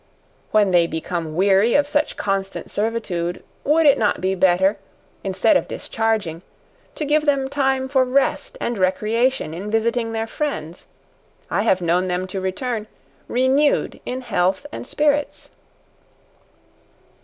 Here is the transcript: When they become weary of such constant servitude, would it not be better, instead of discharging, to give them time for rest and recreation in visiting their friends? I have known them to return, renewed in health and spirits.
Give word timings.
When 0.49 0.71
they 0.71 0.87
become 0.87 1.35
weary 1.35 1.75
of 1.75 1.87
such 1.87 2.17
constant 2.17 2.71
servitude, 2.71 3.43
would 3.63 3.85
it 3.85 3.99
not 3.99 4.19
be 4.19 4.33
better, 4.33 4.79
instead 5.23 5.55
of 5.55 5.67
discharging, 5.67 6.41
to 6.95 7.05
give 7.05 7.27
them 7.27 7.47
time 7.47 7.87
for 7.87 8.03
rest 8.03 8.57
and 8.59 8.79
recreation 8.79 9.53
in 9.53 9.69
visiting 9.69 10.11
their 10.11 10.25
friends? 10.25 10.87
I 11.51 11.61
have 11.61 11.81
known 11.81 12.07
them 12.07 12.25
to 12.29 12.41
return, 12.41 12.87
renewed 13.27 13.99
in 14.03 14.21
health 14.21 14.65
and 14.71 14.87
spirits. 14.87 15.51